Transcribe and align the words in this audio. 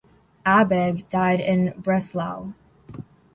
Abegg 0.47 1.07
died 1.09 1.39
in 1.41 1.75
Breslau. 1.77 2.53